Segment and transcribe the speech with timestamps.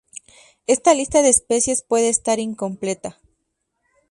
[0.65, 3.19] Esta lista de especies puede estar incompleta.